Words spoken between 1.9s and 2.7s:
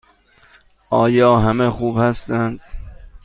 هستند؟